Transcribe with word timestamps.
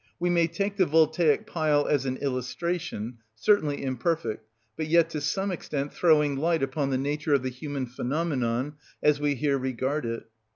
We 0.19 0.31
may 0.31 0.47
take 0.47 0.77
the 0.77 0.87
voltaic 0.87 1.45
pile 1.45 1.85
as 1.85 2.07
an 2.07 2.17
illustration, 2.17 3.19
certainly 3.35 3.83
imperfect, 3.83 4.49
but 4.75 4.87
yet 4.87 5.11
to 5.11 5.21
some 5.21 5.51
extent 5.51 5.93
throwing 5.93 6.37
light 6.37 6.63
upon 6.63 6.89
the 6.89 6.97
nature 6.97 7.35
of 7.35 7.43
the 7.43 7.49
human 7.49 7.85
phenomenon, 7.85 8.77
as 9.03 9.19
we 9.19 9.35
here 9.35 9.59
regard 9.59 10.07
it. 10.07 10.23